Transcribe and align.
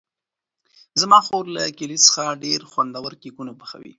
زما 1.01 1.19
خور 1.27 1.43
له 1.55 1.63
کیلې 1.77 1.97
څخه 2.05 2.23
ډېر 2.43 2.59
خوندور 2.71 3.11
کېکونه 3.21 3.51
پخوي. 3.61 3.89